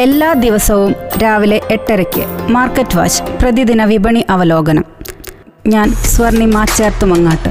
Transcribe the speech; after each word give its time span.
എല്ലാ 0.00 0.32
ദിവസവും 0.32 0.94
രാവിലെ 1.22 1.60
എട്ടരയ്ക്ക് 1.70 2.52
മാർക്കറ്റ് 2.52 2.96
വാച്ച് 2.96 3.22
പ്രതിദിന 3.22 3.84
വിപണി 3.84 4.26
അവലോകനം. 4.30 4.84
ഞാൻ 5.66 5.92
സ്വർണിമ 5.92 6.64
ചേർത്തുമങ്ങാട്ട്. 6.64 7.50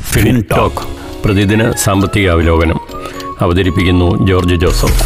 ഫിൻ 0.00 0.44
ടോക്ക് 0.56 0.82
പ്രതിദിന 1.24 1.70
സാമ്പത്തിക 1.72 2.30
അവലോകനം. 2.30 2.80
അവതരിപ്പിക്കുന്നു 3.40 4.26
ജോർജ് 4.26 4.54
ജോസഫ്. 4.54 5.02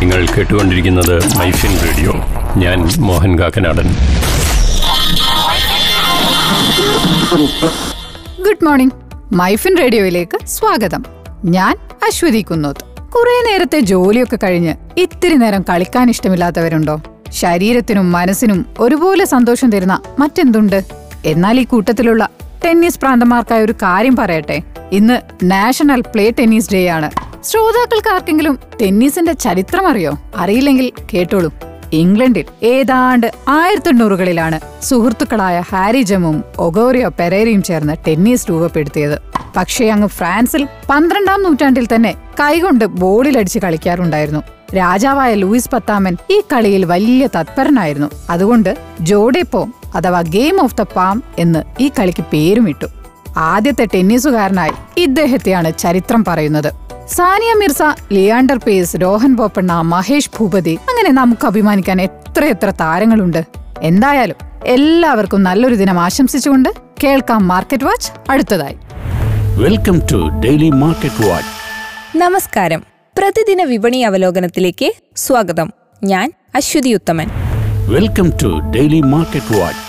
നിങ്ങൾ 0.00 0.26
കേട്ടുകൊണ്ടിരിക്കുന്നത് 0.26 1.38
മൈഫിൻ 1.38 1.78
റേഡിയോ. 1.78 2.12
ഞാൻ 2.56 2.90
Mohan 2.98 3.38
Kakkanadan 3.38 3.88
good 8.44 8.64
morning 8.64 8.92
Myfin 9.32 9.78
റേഡിയോയിലേക്ക് 9.78 10.46
സ്വാഗതം. 10.46 11.06
ഞാൻ 11.44 11.76
അശ്വതി 12.08 12.40
കുന്നോത്ത്. 12.40 12.87
കുറെ 13.14 13.50
നേരത്തെ 13.50 13.80
ജോലിയൊക്കെ 13.80 14.38
കഴിഞ്ഞ് 14.42 14.74
ഇത്തിരി 14.96 15.34
നേരം 15.34 15.62
കളിക്കാൻ 15.62 16.10
ഇഷ്ടമില്ലാത്തവരുണ്ടോ? 16.10 17.00
ശരീരത്തിനും 17.30 18.12
മനസ്സിനും 18.12 18.66
ഒരുപോലെ 18.78 19.24
സന്തോഷം 19.24 19.70
തരുന്ന 19.70 20.00
മറ്റെന്തുണ്ട്? 20.18 20.84
എന്നാൽ 21.26 21.60
ഈ 21.60 21.64
കൂട്ടത്തിലുള്ള 21.64 22.28
ടെന്നീസ് 22.64 23.00
പ്രാന്തന്മാർക്കായ 23.00 23.62
ഒരു 23.62 23.72
കാര്യം 23.72 24.16
പറയട്ടെ. 24.16 24.62
ഇന്ന് 24.92 25.20
നാഷണൽ 25.42 26.00
പ്ലേ 26.00 26.30
ടെന്നീസ് 26.30 26.72
ഡേ 26.72 26.86
ആണ്. 26.86 27.10
ശ്രോതാക്കൾക്ക് 27.44 28.08
ആർക്കെങ്കിലും 28.08 28.58
ടെന്നീസിന്റെ 28.82 29.32
ചരിത്രം 29.32 29.88
അറിയോ 29.88 30.18
അറിയില്ലെങ്കിൽ 30.36 30.92
കേട്ടോളൂ. 31.14 31.52
ഇംഗ്ലണ്ടിൽ 31.92 32.44
ഏതാണ്ട് 32.62 33.32
ആയിരത്തി 33.48 33.88
എണ്ണൂറുകളിലാണ് 33.88 34.60
സുഹൃത്തുക്കളായ 34.82 35.62
ഹാരി 35.72 36.02
ജമും 36.02 36.44
ഒഗോറിയോ 36.58 37.08
പെരേരയും 37.08 37.62
ചേർന്ന് 37.62 37.96
ടെന്നീസ് 38.08 38.50
രൂപപ്പെടുത്തിയത്. 38.50 39.18
പക്ഷേ 39.56 39.88
അങ്ങ് 39.88 40.08
ഫ്രാൻസിൽ 40.08 40.68
പന്ത്രണ്ടാം 40.90 41.42
നൂറ്റാണ്ടിൽ 41.42 41.88
തന്നെ 41.94 42.14
കൈകൊണ്ട് 42.40 42.84
ബോളിലടിച്ച് 42.84 43.58
കളിക്കാറുണ്ടായിരുന്നു. 43.58 44.42
രാജാവായ 44.76 45.34
ലൂയിസ് 45.34 45.70
പത്താമൻ 45.70 46.16
ഈ 46.30 46.40
കളിയിൽ 46.40 46.84
വലിയ 46.84 47.26
തത്പരനായിരുന്നു. 47.26 48.10
അതുകൊണ്ട് 48.30 48.78
ജോഡേപ്പോം 49.00 49.74
അഥവാ 49.94 50.20
ഗെയിം 50.20 50.62
ഓഫ് 50.62 50.76
ദ 50.76 50.82
പാം 50.82 51.22
എന്ന് 51.38 51.62
ഈ 51.80 51.88
കളിക്ക് 51.88 52.22
പേരുമിട്ടു. 52.22 52.86
ആദ്യത്തെ 53.36 53.86
ടെന്നീസുകാരനായി 53.94 54.72
ഇദ്ദേഹത്തെയാണ് 54.96 55.72
ചരിത്രം 55.78 56.24
പറയുന്നത്. 56.24 56.87
സാനിയ 57.08 57.54
മിർസ 57.54 57.82
ലിയാണ്ടർ 58.12 58.58
പേസ് 58.58 58.96
രോഹൻ 58.96 59.34
ബോപ്പണ്ണ 59.36 59.72
മഹേഷ് 59.72 60.30
ഭൂപതി 60.38 60.78
അങ്ങനെ 60.88 61.10
നമുക്ക് 61.10 61.46
അഭിമാനിക്കാൻ 61.46 62.02
എത്രയെത്ര 62.02 62.70
താരങ്ങളുണ്ട്. 62.70 63.44
എന്തായാലും 63.82 64.36
എല്ലാവർക്കും 64.66 65.42
നല്ലൊരു 65.42 65.74
ദിനം 65.74 66.00
ആശംസിച്ചുകൊണ്ട് 66.00 66.68
കേൾക്കാം 67.04 67.48
മാർക്കറ്റ് 67.48 67.84
വാച്ച് 67.84 68.12
അടുത്തതായി. 68.30 68.76
Welcome 69.56 70.00
to 70.12 70.28
daily 70.44 70.70
market 70.70 71.26
watch. 71.28 72.18
നമസ്കാരം. 72.18 72.84
പ്രതിദിന 73.18 73.62
വിപണി 73.62 73.98
അവലോകനത്തിലേക്ക് 73.98 74.92
സ്വാഗതം. 75.16 75.72
ഞാൻ 76.04 76.32
Aswathi 76.54 76.94
Uthaman. 76.94 77.30
Welcome 77.88 78.32
to 78.42 78.46
daily 78.46 79.00
market 79.00 79.58
watch. 79.58 79.84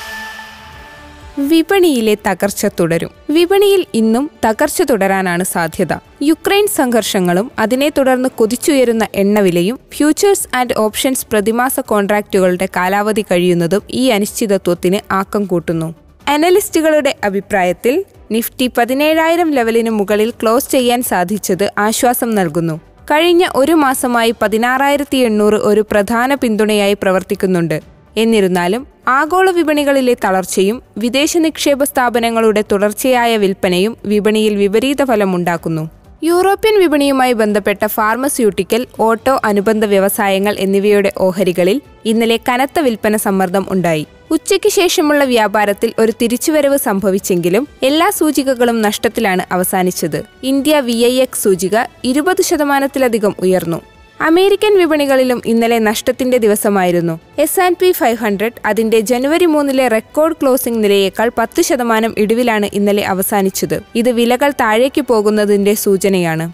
വിപണിയിലെ 1.41 2.17
തകർച്ച 2.27 2.65
തുടരും. 2.65 3.09
വിപണിയിൽ 3.29 3.85
ഇന്നും 3.93 4.29
തകർച്ച 4.45 4.81
തുടരാനാണ് 4.81 5.43
സാധ്യത. 5.43 5.93
യുക്രൈൻ 6.21 6.67
സംഘർഷങ്ങളും 6.67 7.51
അതിനെ 7.59 7.89
തുടർന്ന് 7.97 8.29
കുതിച്ചുയരുന്ന 8.29 9.07
എണ്ണവിലയും 9.15 9.79
ഫ്യൂച്ചേഴ്സ് 9.97 10.55
ആൻഡ് 10.55 10.73
ഓപ്ഷൻസ് 10.77 11.25
പ്രതിമാസ 11.31 11.79
കോൺട്രാക്റ്റുകളുടെ 11.79 12.65
കാലാവധി 12.75 13.21
കഴിയുന്നതും 13.21 13.83
ഈ 13.89 14.09
അനിശ്ചിതത്വത്തിന് 14.09 15.13
ആക്കം 15.13 15.45
കൂട്ടുന്നു. 15.45 15.93
അനലിസ്റ്റുകളുടെ 16.27 17.15
അഭിപ്രായത്തിൽ 17.23 18.05
നിഫ്റ്റി 18.31 18.71
പതിനേഴായിരം 18.77 19.51
ലെവലിന് 19.51 19.89
മുകളിൽ 19.89 20.29
ക്ലോസ് 20.29 20.71
ചെയ്യാൻ 20.71 21.03
സാധിച്ചത് 21.03 21.71
ആശ്വാസം 21.77 22.35
നൽകുന്നു. 22.35 22.79
കഴിഞ്ഞ 23.11 23.45
ഒരു 23.55 23.71
മാസമായി 23.71 24.33
പതിനാറായിരത്തി 24.41 25.17
എണ്ണൂറ് 25.17 25.55
ഒരു 25.55 25.85
പ്രധാന 25.91 26.33
പിന്തുണയായി 26.33 26.93
പ്രവർത്തിക്കുന്നുണ്ട്. 26.93 27.81
എന്നിരുന്നാലും 28.17 28.87
ആഗോള 29.07 29.51
വിപണികളിലെ 29.51 30.13
തളർച്ചയും 30.25 30.81
വിദേശ 30.97 31.37
നിക്ഷേപ 31.37 31.83
സ്ഥാപനങ്ങളുടെ 31.83 32.63
തുടർച്ചയായ 32.71 33.37
വിൽപ്പനയും 33.37 33.97
വിപണിയിൽ 34.05 34.55
വിപരീത 34.55 35.03
ഫലമുണ്ടാക്കുന്നു. 35.03 35.98
യൂറോപ്യൻ 36.23 36.79
വിപണിയുമായി 36.79 37.33
ബന്ധപ്പെട്ട 37.33 37.85
ഫാർമസ്യൂട്ടിക്കൽ 37.85 38.87
ഓട്ടോ 38.99 39.41
അനുബന്ധ 39.45 39.85
വ്യവസായങ്ങൾ 39.85 40.55
എന്നിവയുടെ 40.59 41.11
ഓഹരികളിൽ 41.17 41.81
ഇന്നലെ 42.05 42.37
കനത്ത 42.49 42.79
വിൽപ്പന 42.79 43.15
സമ്മർദ്ദം 43.15 43.65
ഉണ്ടായി. 43.69 44.07
ഉച്ചയ്ക്ക് 44.31 44.69
ശേഷമുള്ള 44.69 45.23
വ്യാപാരത്തിൽ 45.23 45.93
ഒരു 45.99 46.13
തിരിച്ചുവരവ് 46.21 46.77
സംഭവിച്ചെങ്കിലും 46.77 47.67
എല്ലാ 47.83 48.09
സൂചികകളും 48.09 48.81
നഷ്ടത്തിലാണ് 48.81 49.45
അവസാനിച്ചത്. 49.51 50.23
ഇന്ത്യ 50.43 50.79
വി 50.79 51.25
സൂചിക 51.33 51.77
ഇരുപത് 52.03 52.41
ശതമാനത്തിലധികം 52.41 53.35
ഉയർന്നു. 53.39 53.81
അമേരിക്കൻ 54.21 54.77
വിപണികളിലും 54.77 55.41
ഇന്നലെ 55.45 55.79
നഷ്ടത്തിന്റെ 55.79 56.37
ദിവസമായിരുന്നു. 56.37 57.19
S 57.39 57.59
and 57.59 57.77
P 57.77 57.91
five 57.91 58.17
hundred 58.17 58.57
അതിന്റെ 58.65 58.99
ജനുവരി 58.99 59.45
മൂന്നിലെ 59.45 59.87
റെക്കോർഡ് 59.87 60.35
ക്ലോസിംഗ് 60.41 60.83
നിലയേക്കാൾ 60.83 61.31
പത്ത് 61.37 61.61
ശതമാനം 61.61 62.15
ഇടിവിലാണ് 62.17 62.69
ഇന്നലെ 62.73 63.03
അവസാനിച്ചത്. 63.03 63.81
ഇത് 63.95 64.09
വിലകൾ 64.09 64.51
താഴേക്ക് 64.51 65.01
പോകുന്നതിന്റെ 65.01 65.73
സൂചനയാണ്. 65.73 66.51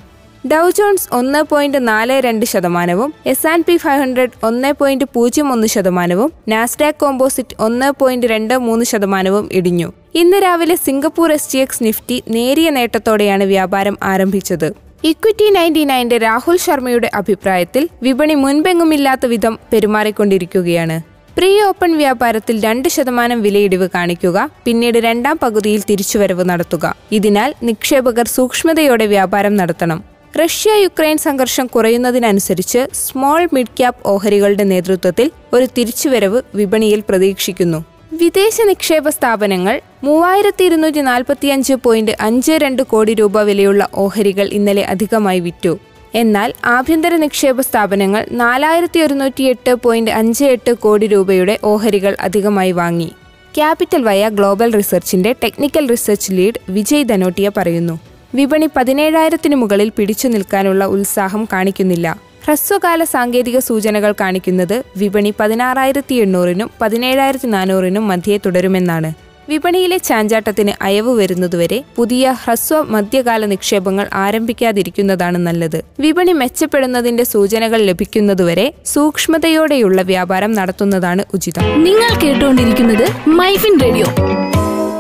ഡൗ 0.47 0.69
ജോൺസ് 0.69 1.07
ഒന്ന് 1.11 1.43
പോയിന്റ് 1.43 1.87
നാല് 1.87 2.13
രണ്ട് 2.13 2.45
ശതമാനവും 2.45 3.13
S 3.25 3.47
and 3.47 3.65
P 3.65 3.77
five 3.77 3.99
hundred 4.01 4.37
ഒന്ന് 4.43 4.73
പോയിന്റ് 4.79 5.05
പൂജ്യം 5.13 5.51
ഒന്ന് 5.51 5.67
ശതമാനവും 5.67 6.33
നാസ്ഡാക് 6.47 6.95
കോമ്പോസിറ്റ് 6.95 7.55
ഒന്ന് 7.59 7.91
പോയിന്റ് 7.99 8.27
രണ്ട് 8.27 8.57
മൂന്ന് 8.57 8.85
ശതമാനവും 8.85 9.49
ഇടിഞ്ഞു. 9.51 9.93
ഇന്ന് 10.15 10.37
രാവിലെ 10.37 10.75
Singapore 10.75 11.31
S 11.31 11.53
T 11.53 11.59
X 11.59 11.83
Nifty 11.83 12.23
നേരിയ 12.29 12.69
നേട്ടത്തോടെയാണ് 12.69 13.43
വ്യാപാരം 13.43 13.97
ആരംഭിച്ചത്. 14.03 14.84
ഇക്വിറ്റി 15.09 15.47
നയന്റി 15.49 15.81
നയന്റെ 15.83 16.17
രാഹുൽ 16.17 16.57
ശർമ്മയുടെ 16.57 17.09
അഭിപ്രായത്തിൽ 17.13 17.83
വിപണി 18.03 18.33
മുൻപെങ്ങുമില്ലാത്ത 18.33 19.25
വിധം 19.25 19.59
പെരുമാറിക്കൊണ്ടിരിക്കുകയാണ്. 19.73 20.97
പ്രീ 21.37 21.49
ഓപ്പൺ 21.61 21.91
വ്യാപാരത്തിൽ 21.97 22.55
രണ്ട് 22.65 22.87
ശതമാനം 22.89 23.41
വിലയിടിവ് 23.41 23.87
കാണിക്കുക 23.95 24.49
പിന്നീട് 24.65 24.97
രണ്ടാം 24.97 25.37
പകുതിയിൽ 25.43 25.81
തിരിച്ചുവരവ് 25.89 26.43
നടത്തുക. 26.49 26.95
ഇതിനാൽ 27.11 27.53
നിക്ഷേപകർ 27.63 28.27
സൂക്ഷ്മതയോടെ 28.27 29.05
വ്യാപാരം 29.05 29.55
നടത്തണം. 29.55 29.99
റഷ്യ 30.41 30.71
യുക്രൈൻ 30.83 31.17
സംഘർഷം 31.17 31.67
കുറയുന്നതിനനുസരിച്ച് 31.67 32.87
സ്മോൾ 32.93 33.49
മിഡ് 33.53 33.75
ക്യാപ് 33.77 34.01
ഓഹരികളുടെ 34.05 34.63
നേതൃത്വത്തിൽ 34.63 35.31
ഒരു 35.53 35.67
തിരിച്ചുവരവ് 35.77 36.41
വിപണിയിൽ 36.55 37.03
പ്രതീക്ഷിക്കുന്നു. 37.09 37.81
വിദേശ 38.21 38.57
നിക്ഷേപ 38.67 39.09
സ്ഥാപനങ്ങൾ 39.09 39.75
മൂവായിരത്തി 40.05 40.63
ഇരുന്നൂറ്റി 40.69 41.01
നാൽപ്പത്തിയഞ്ച് 41.07 41.75
പോയിന്റ് 41.83 42.13
അഞ്ച് 42.19 42.53
രണ്ട് 42.63 42.81
കോടി 42.91 43.13
രൂപ 43.13 43.41
വിലയുള്ള 43.41 43.83
ഓഹരികൾ 44.03 44.47
ഇന്നലെ 44.57 44.83
അധികമായി 44.93 45.39
വിറ്റു. 45.39 45.73
എന്നാൽ 46.21 46.49
ആഭ്യന്തര 46.65 47.13
നിക്ഷേപ 47.15 47.61
സ്ഥാപനങ്ങൾ 47.61 48.21
നാലായിരത്തി 48.41 48.99
ഒരുന്നൂറ്റി 48.99 49.43
എട്ട് 49.43 49.73
പോയിന്റ് 49.75 50.11
അഞ്ച് 50.11 50.45
എട്ട് 50.55 50.73
കോടി 50.83 51.07
രൂപയുടെ 51.07 51.55
ഓഹരികൾ 51.63 52.15
അധികമായി 52.27 52.71
വാങ്ങി. 52.71 53.09
ക്യാപിറ്റൽ 53.57 54.03
വയ 54.03 54.29
global 54.29 54.69
റിസർച്ചിന്റെ 54.79 55.33
technical 55.43 55.85
research 55.93 56.31
lead 56.31 56.61
Vijay 56.69 57.03
Dhanotia 57.03 57.49
പറയുന്നു. 57.57 57.95
വിപണി 58.35 58.69
പതിനേഴായിരത്തിന് 58.75 59.55
മുകളിൽ 59.55 59.91
പിടിച്ചു 59.97 60.27
നിൽക്കാനുള്ള 60.27 60.85
ഉത്സാഹം 60.95 61.43
കാണിക്കുന്നില്ല. 61.53 62.07
ഹ്രസ്വകാല 62.45 63.03
സാങ്കേതിക 63.03 63.57
സൂചനകൾ 63.59 64.11
കാണിക്കുന്നത് 64.21 64.77
വിപണി 64.97 65.33
പതിനാറായിരത്തി 65.39 66.15
എണ്ണൂറിനും 66.15 66.69
പതിനേഴായിരത്തി 66.81 67.47
നാനൂറിനും 67.47 68.03
മധ്യേ 68.07 68.37
തുടരുമെന്നാണ്. 68.45 69.11
വിപണിയിലെ 69.49 69.97
ചാഞ്ചാട്ടത്തിന് 69.97 70.71
അയവ് 70.81 71.17
വരുന്നതുവരെ 71.17 71.83
പുതിയ 71.95 72.31
ഹ്രസ്വ 72.31 72.81
മധ്യകാല 72.81 73.45
നിക്ഷേപങ്ങൾ 73.45 74.09
ആരംഭിക്കാതിരിക്കുന്നതാണ് 74.13 75.37
നല്ലത്. 75.37 75.83
വിപണി 75.99 76.31
മെച്ചപ്പെടുന്നതിന്റെ 76.31 77.23
സൂചനകൾ 77.23 77.81
ലഭിക്കുന്നതുവരെ 77.81 78.73
സൂക്ഷ്മതയോടെയുള്ള 78.85 80.01
വ്യാപാരം 80.01 80.53
നടത്തുന്നതാണ് 80.53 81.25
ഉചിതം. 81.33 81.83
നിങ്ങൾ 81.83 82.19
കേട്ടുകൊണ്ടിരിക്കുന്നത് 82.19 83.29
മൈഫിൻ 83.29 83.79
റേഡിയോ. 83.79 84.05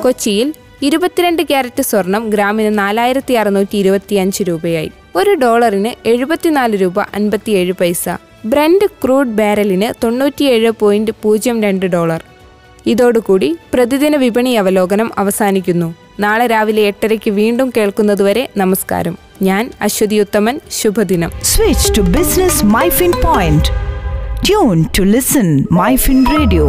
കൊച്ചിയിൽ 0.03 0.53
ഇരുപത്തിരണ്ട് 0.81 1.43
ക്യാരറ്റ് 1.43 1.81
സ്വർണം 1.81 2.29
ഗ്രാമിന് 2.29 2.77
നാലായിരത്തി 2.77 3.33
അറുന്നൂറ്റി 3.33 3.77
ഇരുപത്തിയഞ്ച് 3.77 4.43
രൂപയായി. 4.43 4.91
ഒരു 5.15 5.33
ഡോളറിന് 5.33 6.07
എഴുപത്തിനാല് 6.07 6.81
രൂപ 6.81 6.99
അൻപത്തിയേഴ് 7.01 7.71
പൈസ. 7.71 8.09
ബ്രൻഡ് 8.45 8.87
ക്രൂഡ് 9.03 9.27
ബാരലിന് 9.27 9.93
തൊണ്ണൂറ്റിയേഴ് 10.03 10.71
പോയിന്റ് 10.71 11.11
പൂജ്യം 11.23 11.63
രണ്ട് 11.63 11.85
ഡോളർ. 11.85 12.23
ഇതോടുകൂടി 12.85 13.49
പ്രതിദിന 13.73 14.15
വിപണി 14.17 14.51
അവലോകനം 14.55 15.11
അവസാനിക്കുന്നു 15.17 15.89
നാളെ 16.19 16.45
രാവിലെ 16.45 16.83
എട്ടരയ്ക്ക് 16.87 17.31
വീണ്ടും 17.33 17.69
കേൾക്കുന്നതുവരെ 17.77 18.49
നമസ്കാരം 18.57 19.15
ഞാൻ 19.41 19.71
അശ്വതി 19.81 20.19
ഉത്തമൻ 20.19 20.57
ശുഭദിനം 20.79 21.31
Switch 21.53 21.85
to 21.97 22.03
Business 22.11 22.57
MyFin 22.75 23.13
Point. 23.25 23.65
Tune 24.43 24.83
to 24.91 25.03
listen 25.07 25.49
MyFin 25.73 26.19
Radio. 26.35 26.65